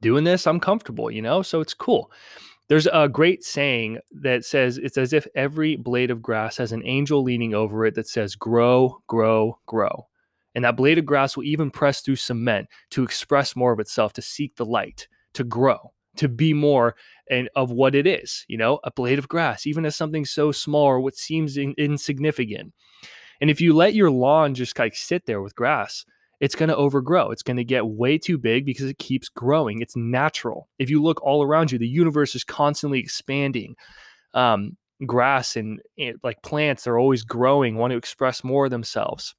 doing 0.00 0.24
this. 0.24 0.46
I'm 0.46 0.60
comfortable, 0.60 1.10
you 1.10 1.22
know? 1.22 1.42
So 1.42 1.60
it's 1.60 1.74
cool. 1.74 2.10
There's 2.68 2.86
a 2.92 3.08
great 3.08 3.44
saying 3.44 3.98
that 4.12 4.44
says 4.44 4.78
it's 4.78 4.96
as 4.96 5.12
if 5.12 5.26
every 5.34 5.76
blade 5.76 6.10
of 6.10 6.22
grass 6.22 6.56
has 6.58 6.72
an 6.72 6.82
angel 6.86 7.22
leaning 7.22 7.54
over 7.54 7.84
it 7.84 7.94
that 7.94 8.08
says, 8.08 8.34
grow, 8.34 9.02
grow, 9.06 9.58
grow. 9.66 10.08
And 10.54 10.64
that 10.64 10.76
blade 10.76 10.98
of 10.98 11.06
grass 11.06 11.36
will 11.36 11.44
even 11.44 11.70
press 11.70 12.00
through 12.00 12.16
cement 12.16 12.68
to 12.90 13.02
express 13.02 13.56
more 13.56 13.72
of 13.72 13.80
itself, 13.80 14.12
to 14.14 14.22
seek 14.22 14.56
the 14.56 14.66
light, 14.66 15.08
to 15.34 15.44
grow 15.44 15.92
to 16.16 16.28
be 16.28 16.52
more 16.52 16.94
and 17.30 17.48
of 17.56 17.70
what 17.70 17.94
it 17.94 18.06
is, 18.06 18.44
you 18.48 18.58
know, 18.58 18.78
a 18.84 18.90
blade 18.90 19.18
of 19.18 19.28
grass, 19.28 19.66
even 19.66 19.86
as 19.86 19.96
something 19.96 20.24
so 20.24 20.52
small 20.52 20.84
or 20.84 21.00
what 21.00 21.16
seems 21.16 21.56
in, 21.56 21.74
insignificant. 21.78 22.72
And 23.40 23.50
if 23.50 23.60
you 23.60 23.74
let 23.74 23.94
your 23.94 24.10
lawn 24.10 24.54
just 24.54 24.78
like 24.78 24.94
sit 24.94 25.26
there 25.26 25.42
with 25.42 25.54
grass, 25.54 26.04
it's 26.40 26.54
going 26.54 26.68
to 26.68 26.76
overgrow. 26.76 27.30
It's 27.30 27.42
going 27.42 27.56
to 27.56 27.64
get 27.64 27.86
way 27.86 28.18
too 28.18 28.36
big 28.36 28.66
because 28.66 28.86
it 28.86 28.98
keeps 28.98 29.28
growing. 29.28 29.80
It's 29.80 29.96
natural. 29.96 30.68
If 30.78 30.90
you 30.90 31.02
look 31.02 31.22
all 31.22 31.42
around 31.42 31.70
you, 31.70 31.78
the 31.78 31.86
universe 31.86 32.34
is 32.34 32.44
constantly 32.44 32.98
expanding. 32.98 33.76
Um, 34.34 34.76
grass 35.06 35.56
and, 35.56 35.80
and 35.98 36.18
like 36.22 36.42
plants 36.42 36.86
are 36.86 36.98
always 36.98 37.22
growing, 37.22 37.76
want 37.76 37.92
to 37.92 37.96
express 37.96 38.44
more 38.44 38.66
of 38.66 38.70
themselves. 38.70 39.34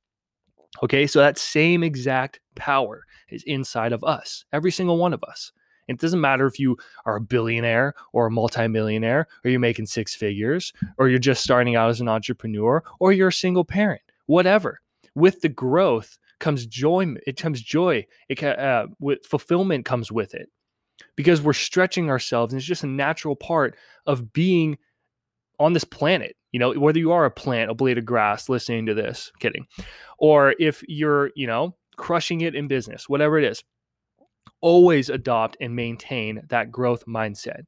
Okay, 0.81 1.05
so 1.05 1.19
that 1.19 1.37
same 1.37 1.83
exact 1.83 2.39
power 2.55 3.05
is 3.29 3.43
inside 3.43 3.93
of 3.93 4.03
us, 4.03 4.45
every 4.51 4.71
single 4.71 4.97
one 4.97 5.13
of 5.13 5.23
us. 5.23 5.51
It 5.88 6.00
doesn't 6.00 6.21
matter 6.21 6.45
if 6.47 6.59
you 6.59 6.77
are 7.06 7.18
a 7.18 7.21
billionaire 7.21 7.94
or 8.13 8.27
a 8.27 8.31
multimillionaire, 8.31 9.27
or 9.44 9.50
you're 9.50 9.59
making 9.59 9.88
six 9.88 10.15
figures, 10.15 10.74
or 10.97 11.09
you're 11.09 11.19
just 11.19 11.44
starting 11.44 11.75
out 11.75 11.89
as 11.89 12.01
an 12.01 12.07
entrepreneur, 12.07 12.83
or 13.00 13.12
you're 13.12 13.27
a 13.30 13.33
single 13.33 13.65
parent, 13.65 14.01
whatever. 14.25 14.80
With 15.15 15.41
the 15.41 15.50
growth 15.50 16.18
comes 16.39 16.65
joy. 16.65 17.15
It 17.27 17.38
comes 17.38 17.62
joy. 17.62 18.06
It 18.30 18.44
uh, 18.44 18.88
with 19.00 19.25
fulfillment 19.25 19.85
comes 19.85 20.12
with 20.12 20.33
it, 20.33 20.50
because 21.15 21.41
we're 21.41 21.53
stretching 21.53 22.09
ourselves, 22.09 22.53
and 22.53 22.59
it's 22.59 22.68
just 22.68 22.83
a 22.83 22.88
natural 22.88 23.35
part 23.35 23.75
of 24.06 24.33
being 24.33 24.77
on 25.59 25.74
this 25.74 25.83
planet. 25.83 26.35
You 26.51 26.59
know, 26.59 26.74
whether 26.74 27.00
you 27.00 27.12
are 27.12 27.25
a 27.25 27.31
plant, 27.31 27.71
a 27.71 27.75
blade 27.75 27.97
of 27.97 28.06
grass, 28.06 28.50
listening 28.50 28.85
to 28.88 28.94
this, 28.94 29.31
kidding, 29.39 29.68
or 30.18 30.56
if 30.59 30.83
you're, 30.88 31.31
you 31.35 31.47
know, 31.47 31.75
crushing 31.95 32.41
it 32.41 32.56
in 32.56 32.68
business, 32.68 33.07
whatever 33.07 33.38
it 33.38 33.44
is 33.44 33.63
always 34.62 35.10
adopt 35.10 35.57
and 35.60 35.75
maintain 35.75 36.42
that 36.50 36.72
growth 36.72 37.06
mindset. 37.06 37.63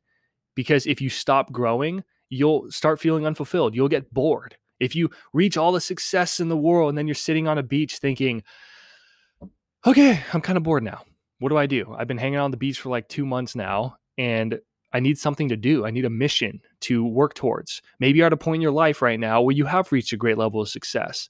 Because 0.55 0.85
if 0.85 1.01
you 1.01 1.09
stop 1.09 1.51
growing, 1.51 2.03
you'll 2.29 2.71
start 2.71 2.99
feeling 2.99 3.25
unfulfilled. 3.25 3.75
You'll 3.75 3.89
get 3.89 4.13
bored. 4.13 4.57
If 4.79 4.95
you 4.95 5.09
reach 5.33 5.57
all 5.57 5.71
the 5.71 5.81
success 5.81 6.39
in 6.39 6.49
the 6.49 6.57
world 6.57 6.89
and 6.89 6.97
then 6.97 7.07
you're 7.07 7.15
sitting 7.15 7.47
on 7.47 7.57
a 7.57 7.63
beach 7.63 7.97
thinking, 7.97 8.43
okay, 9.85 10.21
I'm 10.33 10.41
kind 10.41 10.57
of 10.57 10.63
bored 10.63 10.83
now. 10.83 11.03
What 11.39 11.49
do 11.49 11.57
I 11.57 11.65
do? 11.65 11.93
I've 11.97 12.07
been 12.07 12.17
hanging 12.17 12.39
on 12.39 12.51
the 12.51 12.57
beach 12.57 12.79
for 12.79 12.89
like 12.89 13.07
two 13.07 13.25
months 13.25 13.55
now 13.55 13.97
and 14.17 14.59
I 14.93 15.01
need 15.01 15.17
something 15.17 15.49
to 15.49 15.57
do. 15.57 15.85
I 15.85 15.91
need 15.91 16.05
a 16.05 16.09
mission 16.09 16.61
to 16.81 17.05
work 17.05 17.33
towards. 17.33 17.81
Maybe 17.99 18.17
you're 18.17 18.27
at 18.27 18.33
a 18.33 18.37
point 18.37 18.55
in 18.55 18.61
your 18.61 18.71
life 18.71 19.01
right 19.01 19.19
now 19.19 19.41
where 19.41 19.55
you 19.55 19.65
have 19.65 19.91
reached 19.91 20.13
a 20.13 20.17
great 20.17 20.37
level 20.37 20.61
of 20.61 20.69
success 20.69 21.29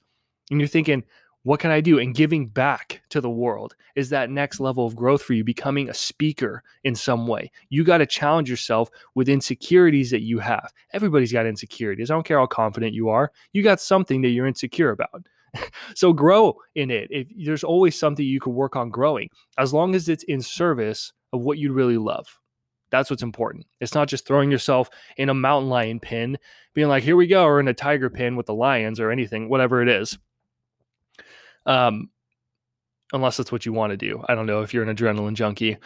and 0.52 0.60
you're 0.60 0.68
thinking, 0.68 1.04
what 1.46 1.60
can 1.60 1.70
I 1.70 1.80
do? 1.80 2.00
And 2.00 2.16
giving 2.16 2.48
back 2.48 3.04
to 3.10 3.22
the 3.22 3.30
world 3.30 3.76
is 3.96 4.10
that 4.10 4.32
next 4.32 4.60
level 4.60 4.88
of 4.88 4.96
growth 4.96 5.22
for 5.22 5.34
you, 5.34 5.44
becoming 5.44 5.88
a 5.88 5.94
speaker 5.94 6.64
in 6.84 6.96
some 6.96 7.28
way. 7.28 7.52
You 7.70 7.84
got 7.84 8.00
to 8.00 8.08
challenge 8.08 8.50
yourself 8.50 8.90
with 9.14 9.30
insecurities 9.30 10.10
that 10.10 10.24
you 10.24 10.40
have. 10.40 10.74
Everybody's 10.92 11.32
got 11.32 11.46
insecurities. 11.46 12.10
I 12.10 12.16
don't 12.16 12.26
care 12.26 12.40
how 12.40 12.48
confident 12.48 12.96
you 12.96 13.10
are, 13.10 13.32
you 13.54 13.62
got 13.62 13.80
something 13.80 14.24
that 14.24 14.30
you're 14.30 14.48
insecure 14.48 14.90
about. 14.90 15.28
so 15.96 16.14
grow 16.14 16.56
in 16.74 16.90
it. 16.90 17.10
If 17.12 17.28
there's 17.38 17.64
always 17.64 17.98
something 17.98 18.26
you 18.26 18.40
can 18.40 18.56
work 18.56 18.76
on 18.76 18.90
growing, 18.90 19.30
as 19.60 19.72
long 19.72 19.94
as 19.94 20.10
it's 20.10 20.24
in 20.24 20.42
service 20.42 21.14
of 21.32 21.42
what 21.42 21.60
you 21.60 21.74
really 21.74 22.00
love. 22.00 22.40
That's 22.90 23.12
what's 23.12 23.22
important. 23.22 23.68
It's 23.80 23.94
not 23.94 24.08
just 24.08 24.26
throwing 24.26 24.50
yourself 24.50 24.90
in 25.16 25.30
a 25.30 25.36
mountain 25.36 25.70
lion 25.70 26.00
pin, 26.00 26.40
being 26.74 26.88
like, 26.88 27.04
here 27.04 27.16
we 27.16 27.28
go, 27.28 27.46
or 27.46 27.60
in 27.60 27.68
a 27.68 27.74
tiger 27.74 28.10
pin 28.10 28.36
with 28.36 28.48
the 28.48 28.56
lions 28.56 29.00
or 29.00 29.12
anything, 29.12 29.48
whatever 29.48 29.84
it 29.84 29.90
is. 29.90 30.18
Um, 31.66 32.10
unless 33.14 33.38
that's 33.38 33.52
what 33.52 33.66
you 33.66 33.74
want 33.74 33.92
to 33.92 33.98
do. 33.98 34.24
I 34.28 34.36
don't 34.36 34.46
know 34.46 34.62
if 34.62 34.74
you're 34.74 34.88
an 34.88 34.96
adrenaline 34.96 35.36
junkie, 35.36 35.78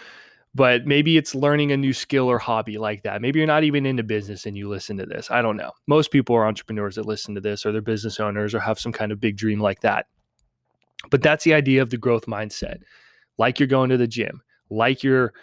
but 0.55 0.85
maybe 0.85 1.17
it's 1.17 1.35
learning 1.35 1.71
a 1.71 1.77
new 1.77 1.93
skill 1.93 2.27
or 2.27 2.39
hobby 2.39 2.77
like 2.77 3.03
that. 3.03 3.21
Maybe 3.21 3.39
you're 3.39 3.47
not 3.47 3.63
even 3.63 3.85
into 3.85 4.03
business 4.03 4.45
and 4.45 4.57
you 4.57 4.67
listen 4.67 4.97
to 4.97 5.05
this. 5.05 5.29
I 5.29 5.41
don't 5.41 5.57
know. 5.57 5.71
Most 5.87 6.11
people 6.11 6.35
are 6.35 6.47
entrepreneurs 6.47 6.95
that 6.95 7.05
listen 7.05 7.35
to 7.35 7.41
this 7.41 7.65
or 7.65 7.71
they're 7.71 7.81
business 7.81 8.19
owners 8.19 8.55
or 8.55 8.59
have 8.59 8.79
some 8.79 8.91
kind 8.91 9.11
of 9.11 9.19
big 9.19 9.37
dream 9.37 9.59
like 9.59 9.81
that. 9.81 10.07
But 11.11 11.21
that's 11.21 11.43
the 11.43 11.53
idea 11.53 11.81
of 11.81 11.91
the 11.91 11.97
growth 11.97 12.25
mindset. 12.25 12.79
Like 13.37 13.59
you're 13.59 13.67
going 13.67 13.89
to 13.89 13.97
the 13.97 14.07
gym, 14.07 14.41
like 14.69 15.03
you're 15.03 15.33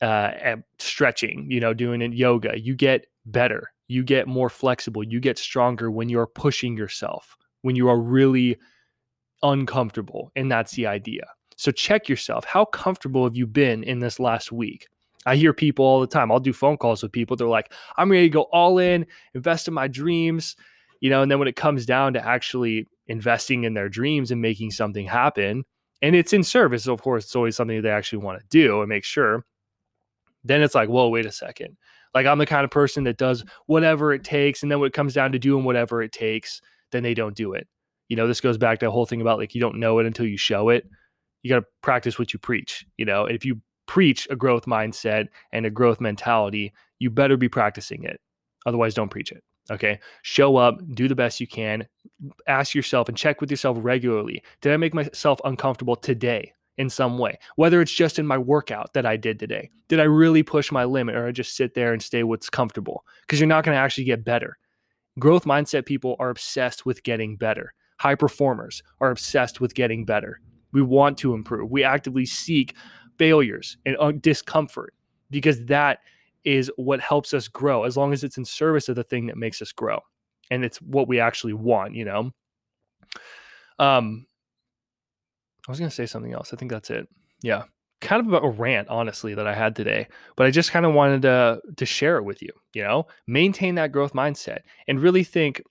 uh, 0.00 0.56
stretching, 0.78 1.46
you 1.50 1.60
know, 1.60 1.74
doing 1.74 2.00
yoga, 2.12 2.58
you 2.58 2.74
get 2.74 3.06
better, 3.26 3.72
you 3.88 4.02
get 4.02 4.26
more 4.26 4.48
flexible, 4.48 5.02
you 5.02 5.20
get 5.20 5.38
stronger 5.38 5.90
when 5.90 6.08
you're 6.08 6.26
pushing 6.26 6.76
yourself, 6.76 7.36
when 7.60 7.76
you 7.76 7.88
are 7.88 8.00
really 8.00 8.58
uncomfortable. 9.42 10.30
And 10.36 10.50
that's 10.50 10.72
the 10.72 10.86
idea. 10.86 11.24
So 11.56 11.70
check 11.70 12.08
yourself. 12.08 12.44
How 12.44 12.64
comfortable 12.64 13.24
have 13.24 13.36
you 13.36 13.46
been 13.46 13.84
in 13.84 14.00
this 14.00 14.18
last 14.18 14.52
week? 14.52 14.88
I 15.26 15.36
hear 15.36 15.52
people 15.52 15.84
all 15.84 16.00
the 16.00 16.06
time. 16.06 16.32
I'll 16.32 16.40
do 16.40 16.52
phone 16.52 16.76
calls 16.76 17.02
with 17.02 17.12
people. 17.12 17.36
They're 17.36 17.46
like, 17.46 17.72
I'm 17.96 18.10
ready 18.10 18.26
to 18.26 18.32
go 18.32 18.42
all 18.52 18.78
in, 18.78 19.06
invest 19.34 19.68
in 19.68 19.74
my 19.74 19.86
dreams. 19.86 20.56
You 21.00 21.10
know, 21.10 21.22
and 21.22 21.30
then 21.30 21.38
when 21.38 21.48
it 21.48 21.56
comes 21.56 21.86
down 21.86 22.12
to 22.14 22.26
actually 22.26 22.86
investing 23.06 23.64
in 23.64 23.74
their 23.74 23.88
dreams 23.88 24.30
and 24.30 24.40
making 24.40 24.70
something 24.70 25.06
happen, 25.06 25.64
and 26.00 26.16
it's 26.16 26.32
in 26.32 26.42
service, 26.42 26.88
of 26.88 27.00
course, 27.02 27.24
it's 27.24 27.36
always 27.36 27.56
something 27.56 27.80
they 27.80 27.90
actually 27.90 28.24
want 28.24 28.40
to 28.40 28.46
do 28.50 28.80
and 28.80 28.88
make 28.88 29.04
sure. 29.04 29.44
Then 30.44 30.62
it's 30.62 30.74
like, 30.74 30.88
whoa, 30.88 31.08
wait 31.08 31.26
a 31.26 31.32
second. 31.32 31.76
Like 32.14 32.26
I'm 32.26 32.38
the 32.38 32.46
kind 32.46 32.64
of 32.64 32.70
person 32.70 33.04
that 33.04 33.16
does 33.16 33.44
whatever 33.66 34.12
it 34.12 34.24
takes. 34.24 34.62
And 34.62 34.70
then 34.70 34.80
when 34.80 34.88
it 34.88 34.92
comes 34.92 35.14
down 35.14 35.32
to 35.32 35.38
doing 35.38 35.64
whatever 35.64 36.02
it 36.02 36.12
takes, 36.12 36.60
then 36.90 37.02
they 37.02 37.14
don't 37.14 37.36
do 37.36 37.52
it. 37.54 37.68
You 38.12 38.16
know, 38.16 38.28
this 38.28 38.42
goes 38.42 38.58
back 38.58 38.78
to 38.80 38.84
the 38.84 38.90
whole 38.90 39.06
thing 39.06 39.22
about 39.22 39.38
like 39.38 39.54
you 39.54 39.60
don't 39.62 39.80
know 39.80 39.98
it 39.98 40.04
until 40.04 40.26
you 40.26 40.36
show 40.36 40.68
it. 40.68 40.86
You 41.42 41.48
got 41.48 41.60
to 41.60 41.66
practice 41.80 42.18
what 42.18 42.34
you 42.34 42.38
preach. 42.38 42.84
You 42.98 43.06
know, 43.06 43.24
if 43.24 43.42
you 43.42 43.62
preach 43.86 44.28
a 44.28 44.36
growth 44.36 44.66
mindset 44.66 45.28
and 45.50 45.64
a 45.64 45.70
growth 45.70 45.98
mentality, 45.98 46.74
you 46.98 47.08
better 47.08 47.38
be 47.38 47.48
practicing 47.48 48.04
it. 48.04 48.20
Otherwise, 48.66 48.92
don't 48.92 49.08
preach 49.08 49.32
it. 49.32 49.42
Okay. 49.70 49.98
Show 50.20 50.58
up, 50.58 50.78
do 50.92 51.08
the 51.08 51.14
best 51.14 51.40
you 51.40 51.46
can. 51.46 51.86
Ask 52.46 52.74
yourself 52.74 53.08
and 53.08 53.16
check 53.16 53.40
with 53.40 53.50
yourself 53.50 53.78
regularly. 53.80 54.42
Did 54.60 54.74
I 54.74 54.76
make 54.76 54.92
myself 54.92 55.40
uncomfortable 55.46 55.96
today 55.96 56.52
in 56.76 56.90
some 56.90 57.16
way? 57.16 57.38
Whether 57.56 57.80
it's 57.80 57.92
just 57.94 58.18
in 58.18 58.26
my 58.26 58.36
workout 58.36 58.92
that 58.92 59.06
I 59.06 59.16
did 59.16 59.38
today. 59.38 59.70
Did 59.88 60.00
I 60.00 60.04
really 60.04 60.42
push 60.42 60.70
my 60.70 60.84
limit 60.84 61.14
or 61.14 61.28
I 61.28 61.32
just 61.32 61.56
sit 61.56 61.72
there 61.72 61.94
and 61.94 62.02
stay 62.02 62.24
what's 62.24 62.50
comfortable? 62.50 63.06
Because 63.22 63.40
you're 63.40 63.46
not 63.46 63.64
going 63.64 63.74
to 63.74 63.80
actually 63.80 64.04
get 64.04 64.22
better. 64.22 64.58
Growth 65.18 65.46
mindset 65.46 65.86
people 65.86 66.14
are 66.18 66.28
obsessed 66.28 66.84
with 66.84 67.04
getting 67.04 67.38
better. 67.38 67.72
High 68.02 68.16
performers 68.16 68.82
are 69.00 69.12
obsessed 69.12 69.60
with 69.60 69.76
getting 69.76 70.04
better. 70.04 70.40
We 70.72 70.82
want 70.82 71.18
to 71.18 71.34
improve. 71.34 71.70
We 71.70 71.84
actively 71.84 72.26
seek 72.26 72.74
failures 73.16 73.76
and 73.86 73.96
uh, 74.00 74.10
discomfort 74.10 74.92
because 75.30 75.66
that 75.66 76.00
is 76.42 76.68
what 76.74 76.98
helps 76.98 77.32
us 77.32 77.46
grow 77.46 77.84
as 77.84 77.96
long 77.96 78.12
as 78.12 78.24
it's 78.24 78.36
in 78.38 78.44
service 78.44 78.88
of 78.88 78.96
the 78.96 79.04
thing 79.04 79.26
that 79.26 79.36
makes 79.36 79.62
us 79.62 79.70
grow 79.70 80.00
and 80.50 80.64
it's 80.64 80.78
what 80.82 81.06
we 81.06 81.20
actually 81.20 81.52
want 81.52 81.94
you 81.94 82.04
know? 82.04 82.32
Um 83.78 84.26
i 85.68 85.70
was 85.70 85.78
going 85.78 85.88
to 85.88 85.94
say 85.94 86.06
something 86.06 86.32
else. 86.32 86.52
I 86.52 86.56
think 86.56 86.72
that's 86.72 86.90
it. 86.90 87.06
Yeah. 87.40 87.66
Kind 88.00 88.18
of 88.18 88.26
about 88.26 88.44
a 88.44 88.48
rant 88.48 88.88
honestly 88.88 89.32
that 89.34 89.46
i 89.46 89.54
had 89.54 89.76
today 89.76 90.08
but 90.34 90.44
i 90.44 90.50
just 90.50 90.72
kind 90.72 90.84
of 90.84 90.92
wanted 90.92 91.22
to 91.22 91.60
to 91.76 91.86
share 91.86 92.16
it 92.16 92.24
with 92.24 92.42
you 92.42 92.50
you 92.74 92.82
know? 92.82 93.06
Maintain 93.28 93.76
that 93.76 93.92
growth 93.92 94.12
mindset 94.12 94.62
and 94.88 94.98
really 94.98 95.22
think 95.22 95.62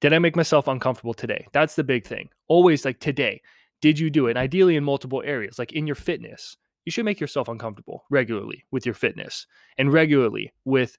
did 0.00 0.12
i 0.12 0.18
make 0.18 0.36
myself 0.36 0.68
uncomfortable 0.68 1.14
today? 1.14 1.46
That's 1.52 1.74
the 1.74 1.84
big 1.84 2.06
thing. 2.06 2.28
Always 2.48 2.84
like 2.84 3.00
today 3.00 3.42
did 3.80 3.98
you 3.98 4.10
do 4.10 4.26
it? 4.26 4.30
And 4.30 4.38
ideally 4.38 4.76
in 4.76 4.84
multiple 4.84 5.22
areas 5.24 5.58
like 5.58 5.72
in 5.72 5.86
your 5.86 5.96
fitness. 5.96 6.56
You 6.84 6.92
should 6.92 7.04
make 7.04 7.20
yourself 7.20 7.48
uncomfortable 7.48 8.04
regularly 8.08 8.64
with 8.70 8.86
your 8.86 8.94
fitness 8.94 9.46
and 9.76 9.92
regularly 9.92 10.52
with 10.64 10.96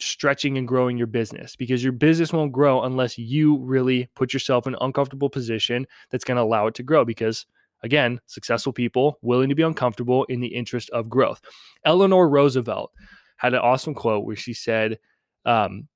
stretching 0.00 0.58
and 0.58 0.68
growing 0.68 0.98
your 0.98 1.06
business 1.06 1.56
because 1.56 1.82
your 1.82 1.92
business 1.92 2.32
won't 2.32 2.52
grow 2.52 2.82
unless 2.82 3.16
you 3.16 3.58
really 3.58 4.08
put 4.16 4.32
yourself 4.34 4.66
in 4.66 4.74
an 4.74 4.80
uncomfortable 4.82 5.30
position 5.30 5.86
that's 6.10 6.24
going 6.24 6.36
to 6.36 6.42
allow 6.42 6.66
it 6.66 6.74
to 6.74 6.82
grow 6.82 7.04
because 7.04 7.46
again 7.82 8.20
successful 8.26 8.72
people 8.72 9.18
willing 9.22 9.48
to 9.48 9.54
be 9.54 9.62
uncomfortable 9.62 10.24
in 10.24 10.40
the 10.40 10.48
interest 10.48 10.90
of 10.90 11.08
growth. 11.08 11.40
Eleanor 11.84 12.28
roosevelt 12.28 12.90
had 13.36 13.54
an 13.54 13.60
awesome 13.60 13.94
quote 13.94 14.24
where 14.24 14.36
she 14.36 14.52
said 14.52 14.98
um, 15.46 15.88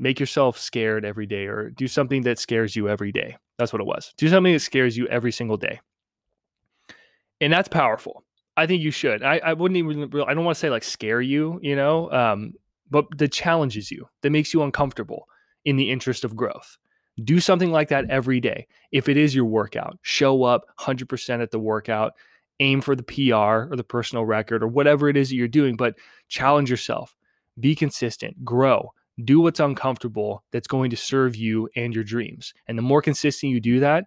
make 0.00 0.18
yourself 0.18 0.58
scared 0.58 1.04
every 1.04 1.26
day 1.26 1.46
or 1.46 1.70
do 1.70 1.86
something 1.86 2.22
that 2.22 2.38
scares 2.38 2.74
you 2.74 2.88
every 2.88 3.12
day 3.12 3.36
that's 3.58 3.72
what 3.72 3.80
it 3.80 3.86
was 3.86 4.12
do 4.16 4.28
something 4.28 4.52
that 4.52 4.60
scares 4.60 4.96
you 4.96 5.06
every 5.08 5.30
single 5.30 5.56
day 5.56 5.80
and 7.40 7.52
that's 7.52 7.68
powerful 7.68 8.24
I 8.56 8.66
think 8.66 8.82
you 8.82 8.90
should. 8.90 9.22
I, 9.22 9.40
I 9.42 9.52
wouldn't 9.54 9.78
even. 9.78 10.02
I 10.26 10.34
don't 10.34 10.44
want 10.44 10.54
to 10.54 10.60
say 10.60 10.68
like 10.68 10.84
scare 10.84 11.22
you, 11.22 11.58
you 11.62 11.74
know, 11.74 12.10
um, 12.12 12.52
but 12.90 13.06
that 13.16 13.32
challenges 13.32 13.90
you, 13.90 14.06
that 14.20 14.30
makes 14.30 14.52
you 14.52 14.62
uncomfortable 14.62 15.26
in 15.64 15.76
the 15.76 15.90
interest 15.90 16.24
of 16.24 16.36
growth. 16.36 16.76
Do 17.22 17.40
something 17.40 17.70
like 17.70 17.88
that 17.88 18.10
every 18.10 18.38
day. 18.38 18.66
If 18.92 19.08
it 19.08 19.16
is 19.16 19.34
your 19.34 19.44
workout, 19.44 19.98
show 20.02 20.42
up 20.42 20.64
100% 20.78 21.42
at 21.42 21.50
the 21.50 21.58
workout, 21.58 22.12
aim 22.60 22.80
for 22.80 22.94
the 22.96 23.02
PR 23.02 23.72
or 23.72 23.76
the 23.76 23.84
personal 23.84 24.24
record 24.24 24.62
or 24.62 24.68
whatever 24.68 25.08
it 25.08 25.16
is 25.16 25.28
that 25.28 25.36
you're 25.36 25.48
doing, 25.48 25.76
but 25.76 25.96
challenge 26.28 26.70
yourself. 26.70 27.16
Be 27.58 27.74
consistent, 27.74 28.44
grow, 28.44 28.92
do 29.20 29.40
what's 29.40 29.60
uncomfortable 29.60 30.44
that's 30.52 30.66
going 30.66 30.90
to 30.90 30.96
serve 30.96 31.36
you 31.36 31.68
and 31.76 31.94
your 31.94 32.04
dreams. 32.04 32.52
And 32.66 32.76
the 32.76 32.82
more 32.82 33.02
consistent 33.02 33.52
you 33.52 33.60
do 33.60 33.80
that, 33.80 34.06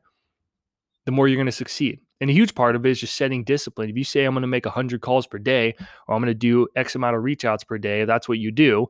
the 1.06 1.12
more 1.12 1.28
you're 1.28 1.38
going 1.38 1.46
to 1.46 1.52
succeed. 1.52 2.00
And 2.22 2.30
a 2.30 2.34
huge 2.34 2.56
part 2.56 2.76
of 2.76 2.86
it 2.86 2.90
is 2.90 3.00
just 3.02 3.16
setting 3.16 3.44
discipline. 3.44 3.90
If 3.90 3.98
you 3.98 4.06
say 4.06 4.24
I'm 4.24 4.34
going 4.34 4.44
to 4.44 4.48
make 4.48 4.66
100 4.66 5.02
calls 5.02 5.28
per 5.28 5.38
day 5.38 5.76
or 6.08 6.16
I'm 6.16 6.22
going 6.22 6.28
to 6.28 6.34
do 6.34 6.68
X 6.76 6.96
amount 6.96 7.18
of 7.18 7.24
reach 7.24 7.44
outs 7.44 7.64
per 7.64 7.78
day, 7.78 8.06
that's 8.06 8.30
what 8.30 8.40
you 8.40 8.52
do, 8.52 8.88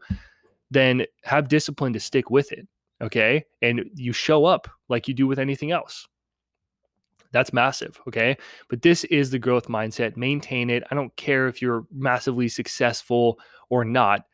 then 0.70 1.06
have 1.24 1.48
discipline 1.48 1.94
to 1.94 2.00
stick 2.00 2.30
with 2.30 2.52
it. 2.52 2.68
Okay. 3.02 3.44
And 3.62 3.86
you 3.96 4.14
show 4.14 4.46
up 4.46 4.70
like 4.88 5.08
you 5.08 5.14
do 5.14 5.26
with 5.26 5.40
anything 5.40 5.72
else. 5.72 6.08
That's 7.32 7.54
massive. 7.54 8.00
Okay. 8.08 8.38
But 8.70 8.84
this 8.84 9.04
is 9.06 9.32
the 9.32 9.40
growth 9.40 9.68
mindset. 9.68 10.16
Maintain 10.16 10.70
it. 10.70 10.84
I 10.92 10.96
don't 10.96 11.16
care 11.16 11.48
if 11.48 11.62
you're 11.62 11.86
massively 11.92 12.48
successful 12.48 13.40
or 13.70 13.84
not. 13.84 14.26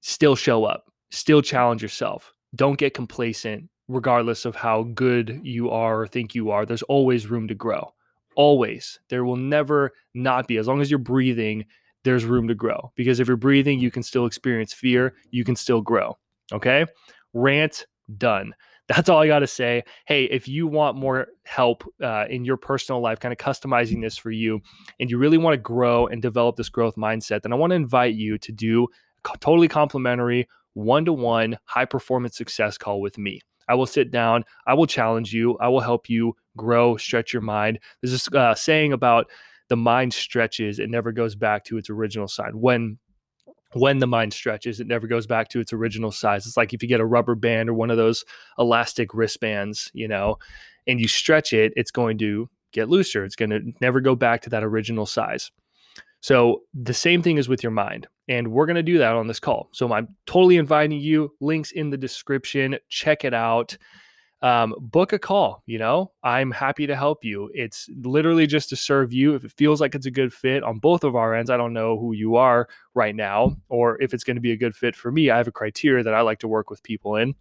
Still 0.00 0.36
show 0.36 0.64
up, 0.64 0.91
still 1.12 1.42
challenge 1.42 1.82
yourself. 1.82 2.32
Don't 2.54 2.78
get 2.78 2.94
complacent 2.94 3.68
regardless 3.88 4.44
of 4.44 4.56
how 4.56 4.84
good 4.94 5.40
you 5.42 5.70
are 5.70 6.00
or 6.00 6.06
think 6.06 6.34
you 6.34 6.50
are. 6.50 6.64
There's 6.64 6.82
always 6.84 7.26
room 7.26 7.46
to 7.48 7.54
grow. 7.54 7.94
Always. 8.34 8.98
There 9.08 9.24
will 9.24 9.36
never 9.36 9.92
not 10.14 10.48
be. 10.48 10.56
As 10.56 10.66
long 10.66 10.80
as 10.80 10.90
you're 10.90 10.98
breathing, 10.98 11.66
there's 12.04 12.24
room 12.24 12.48
to 12.48 12.54
grow. 12.54 12.92
Because 12.96 13.20
if 13.20 13.28
you're 13.28 13.36
breathing, 13.36 13.78
you 13.78 13.90
can 13.90 14.02
still 14.02 14.26
experience 14.26 14.72
fear, 14.72 15.14
you 15.30 15.44
can 15.44 15.54
still 15.54 15.82
grow. 15.82 16.16
Okay? 16.50 16.86
Rant 17.34 17.86
done. 18.16 18.54
That's 18.88 19.08
all 19.08 19.20
I 19.20 19.26
got 19.26 19.40
to 19.40 19.46
say. 19.46 19.84
Hey, 20.06 20.24
if 20.24 20.48
you 20.48 20.66
want 20.66 20.96
more 20.96 21.28
help 21.44 21.84
uh, 22.02 22.24
in 22.28 22.44
your 22.44 22.56
personal 22.56 23.00
life, 23.00 23.20
kind 23.20 23.32
of 23.32 23.38
customizing 23.38 24.02
this 24.02 24.16
for 24.16 24.30
you, 24.30 24.60
and 24.98 25.10
you 25.10 25.18
really 25.18 25.38
want 25.38 25.54
to 25.54 25.58
grow 25.58 26.06
and 26.06 26.20
develop 26.20 26.56
this 26.56 26.68
growth 26.68 26.96
mindset, 26.96 27.42
then 27.42 27.52
I 27.52 27.56
want 27.56 27.70
to 27.70 27.76
invite 27.76 28.14
you 28.14 28.38
to 28.38 28.52
do 28.52 28.88
a 29.32 29.38
totally 29.38 29.68
complimentary 29.68 30.48
one 30.74 31.04
to 31.04 31.12
one 31.12 31.58
high 31.64 31.84
performance 31.84 32.36
success 32.36 32.78
call 32.78 33.00
with 33.00 33.18
me. 33.18 33.40
I 33.68 33.74
will 33.74 33.86
sit 33.86 34.10
down. 34.10 34.44
I 34.66 34.74
will 34.74 34.86
challenge 34.86 35.32
you. 35.32 35.56
I 35.58 35.68
will 35.68 35.80
help 35.80 36.08
you 36.08 36.34
grow, 36.56 36.96
stretch 36.96 37.32
your 37.32 37.42
mind. 37.42 37.78
There's 38.00 38.12
this 38.12 38.28
uh, 38.34 38.54
saying 38.54 38.92
about 38.92 39.30
the 39.68 39.76
mind 39.76 40.12
stretches, 40.12 40.78
it 40.78 40.90
never 40.90 41.12
goes 41.12 41.34
back 41.34 41.64
to 41.64 41.78
its 41.78 41.88
original 41.88 42.28
size. 42.28 42.50
When 42.52 42.98
when 43.72 44.00
the 44.00 44.06
mind 44.06 44.34
stretches, 44.34 44.80
it 44.80 44.86
never 44.86 45.06
goes 45.06 45.26
back 45.26 45.48
to 45.48 45.60
its 45.60 45.72
original 45.72 46.10
size. 46.10 46.46
It's 46.46 46.58
like 46.58 46.74
if 46.74 46.82
you 46.82 46.88
get 46.90 47.00
a 47.00 47.06
rubber 47.06 47.34
band 47.34 47.70
or 47.70 47.74
one 47.74 47.90
of 47.90 47.96
those 47.96 48.22
elastic 48.58 49.14
wristbands, 49.14 49.90
you 49.94 50.06
know, 50.06 50.36
and 50.86 51.00
you 51.00 51.08
stretch 51.08 51.54
it, 51.54 51.72
it's 51.74 51.90
going 51.90 52.18
to 52.18 52.50
get 52.72 52.90
looser. 52.90 53.24
It's 53.24 53.34
going 53.34 53.48
to 53.48 53.60
never 53.80 54.02
go 54.02 54.14
back 54.14 54.42
to 54.42 54.50
that 54.50 54.62
original 54.62 55.06
size. 55.06 55.50
So 56.20 56.64
the 56.74 56.92
same 56.92 57.22
thing 57.22 57.38
is 57.38 57.48
with 57.48 57.62
your 57.62 57.72
mind. 57.72 58.08
And 58.32 58.50
we're 58.50 58.64
going 58.64 58.76
to 58.76 58.82
do 58.82 58.96
that 58.96 59.12
on 59.12 59.26
this 59.26 59.38
call. 59.38 59.68
So 59.72 59.92
I'm 59.92 60.08
totally 60.24 60.56
inviting 60.56 60.98
you. 60.98 61.34
Links 61.40 61.72
in 61.72 61.90
the 61.90 61.98
description. 61.98 62.78
Check 62.88 63.26
it 63.26 63.34
out. 63.34 63.76
Um, 64.40 64.74
book 64.80 65.12
a 65.12 65.18
call. 65.18 65.62
You 65.66 65.78
know, 65.78 66.12
I'm 66.24 66.50
happy 66.50 66.86
to 66.86 66.96
help 66.96 67.26
you. 67.26 67.50
It's 67.52 67.90
literally 68.02 68.46
just 68.46 68.70
to 68.70 68.76
serve 68.76 69.12
you. 69.12 69.34
If 69.34 69.44
it 69.44 69.52
feels 69.52 69.82
like 69.82 69.94
it's 69.94 70.06
a 70.06 70.10
good 70.10 70.32
fit 70.32 70.62
on 70.62 70.78
both 70.78 71.04
of 71.04 71.14
our 71.14 71.34
ends, 71.34 71.50
I 71.50 71.58
don't 71.58 71.74
know 71.74 71.98
who 71.98 72.14
you 72.14 72.36
are 72.36 72.70
right 72.94 73.14
now, 73.14 73.54
or 73.68 74.00
if 74.00 74.14
it's 74.14 74.24
going 74.24 74.36
to 74.36 74.40
be 74.40 74.52
a 74.52 74.56
good 74.56 74.74
fit 74.74 74.96
for 74.96 75.12
me. 75.12 75.28
I 75.28 75.36
have 75.36 75.46
a 75.48 75.52
criteria 75.52 76.02
that 76.02 76.14
I 76.14 76.22
like 76.22 76.38
to 76.38 76.48
work 76.48 76.70
with 76.70 76.82
people 76.82 77.16
in. 77.16 77.34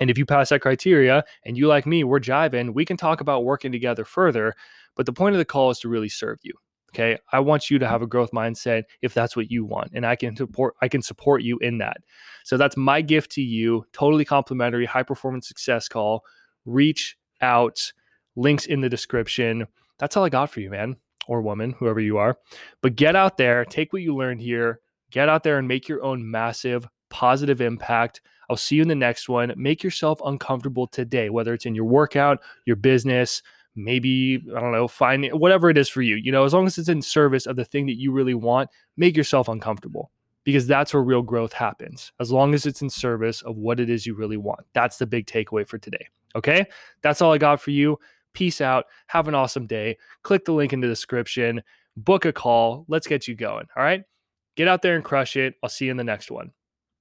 And 0.00 0.10
if 0.10 0.18
you 0.18 0.26
pass 0.26 0.48
that 0.48 0.60
criteria 0.60 1.22
and 1.44 1.56
you 1.56 1.68
like 1.68 1.86
me, 1.86 2.02
we're 2.02 2.18
jiving, 2.18 2.74
we 2.74 2.84
can 2.84 2.96
talk 2.96 3.20
about 3.20 3.44
working 3.44 3.70
together 3.70 4.04
further. 4.04 4.56
But 4.96 5.06
the 5.06 5.12
point 5.12 5.36
of 5.36 5.38
the 5.38 5.44
call 5.44 5.70
is 5.70 5.78
to 5.80 5.88
really 5.88 6.08
serve 6.08 6.40
you. 6.42 6.54
Okay. 6.92 7.18
I 7.32 7.40
want 7.40 7.70
you 7.70 7.78
to 7.78 7.86
have 7.86 8.02
a 8.02 8.06
growth 8.06 8.32
mindset 8.32 8.84
if 9.00 9.14
that's 9.14 9.36
what 9.36 9.50
you 9.50 9.64
want. 9.64 9.92
And 9.94 10.04
I 10.04 10.16
can 10.16 10.36
support 10.36 10.74
I 10.82 10.88
can 10.88 11.02
support 11.02 11.42
you 11.42 11.58
in 11.58 11.78
that. 11.78 11.98
So 12.44 12.56
that's 12.56 12.76
my 12.76 13.00
gift 13.00 13.30
to 13.32 13.42
you. 13.42 13.84
Totally 13.92 14.24
complimentary, 14.24 14.86
high 14.86 15.04
performance 15.04 15.46
success 15.46 15.88
call. 15.88 16.24
Reach 16.64 17.16
out. 17.40 17.92
Links 18.36 18.66
in 18.66 18.80
the 18.80 18.88
description. 18.88 19.66
That's 19.98 20.16
all 20.16 20.24
I 20.24 20.28
got 20.28 20.50
for 20.50 20.60
you, 20.60 20.70
man 20.70 20.96
or 21.30 21.40
woman, 21.40 21.74
whoever 21.78 22.00
you 22.00 22.18
are. 22.18 22.38
But 22.82 22.96
get 22.96 23.14
out 23.14 23.36
there, 23.36 23.64
take 23.64 23.92
what 23.92 24.02
you 24.02 24.16
learned 24.16 24.40
here, 24.40 24.80
get 25.10 25.28
out 25.28 25.44
there 25.44 25.58
and 25.58 25.68
make 25.68 25.88
your 25.88 26.02
own 26.02 26.28
massive 26.28 26.88
positive 27.08 27.60
impact. 27.60 28.20
I'll 28.48 28.56
see 28.56 28.76
you 28.76 28.82
in 28.82 28.88
the 28.88 28.94
next 28.96 29.28
one. 29.28 29.52
Make 29.56 29.84
yourself 29.84 30.20
uncomfortable 30.24 30.88
today, 30.88 31.30
whether 31.30 31.54
it's 31.54 31.66
in 31.66 31.74
your 31.74 31.84
workout, 31.84 32.40
your 32.66 32.76
business, 32.76 33.42
maybe 33.84 34.44
i 34.56 34.60
don't 34.60 34.72
know 34.72 34.88
find 34.88 35.28
whatever 35.32 35.70
it 35.70 35.78
is 35.78 35.88
for 35.88 36.02
you 36.02 36.16
you 36.16 36.32
know 36.32 36.44
as 36.44 36.54
long 36.54 36.66
as 36.66 36.78
it's 36.78 36.88
in 36.88 37.02
service 37.02 37.46
of 37.46 37.56
the 37.56 37.64
thing 37.64 37.86
that 37.86 37.98
you 37.98 38.12
really 38.12 38.34
want 38.34 38.68
make 38.96 39.16
yourself 39.16 39.48
uncomfortable 39.48 40.10
because 40.44 40.66
that's 40.66 40.94
where 40.94 41.02
real 41.02 41.22
growth 41.22 41.52
happens 41.52 42.12
as 42.18 42.32
long 42.32 42.54
as 42.54 42.66
it's 42.66 42.82
in 42.82 42.90
service 42.90 43.42
of 43.42 43.56
what 43.56 43.78
it 43.78 43.90
is 43.90 44.06
you 44.06 44.14
really 44.14 44.38
want. 44.38 44.60
That's 44.72 44.96
the 44.96 45.06
big 45.06 45.26
takeaway 45.26 45.68
for 45.68 45.76
today 45.76 46.06
okay? 46.36 46.66
That's 47.02 47.20
all 47.20 47.32
i 47.32 47.38
got 47.38 47.60
for 47.60 47.70
you. 47.70 47.98
Peace 48.32 48.60
out. 48.60 48.86
Have 49.08 49.28
an 49.28 49.34
awesome 49.34 49.66
day. 49.66 49.96
Click 50.22 50.44
the 50.44 50.52
link 50.52 50.72
in 50.72 50.80
the 50.80 50.86
description. 50.86 51.62
Book 51.96 52.24
a 52.24 52.32
call. 52.32 52.84
Let's 52.88 53.06
get 53.06 53.26
you 53.26 53.34
going 53.34 53.66
all 53.76 53.82
right? 53.82 54.04
Get 54.56 54.68
out 54.68 54.82
there 54.82 54.94
and 54.94 55.04
crush 55.04 55.36
it. 55.36 55.54
I'll 55.62 55.70
see 55.70 55.86
you 55.86 55.90
in 55.90 55.96
the 55.96 56.04
next 56.04 56.30
one 56.30 56.52